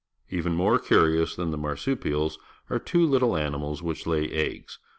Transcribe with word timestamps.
Even 0.31 0.55
more 0.55 0.79
curious 0.79 1.35
than 1.35 1.51
the 1.51 1.59
marsupials 1.59 2.39
are 2.71 2.79
two 2.79 3.05
little 3.05 3.37
animals 3.37 3.83
which 3.83 4.07
lay 4.07 4.27
eggs. 4.31 4.79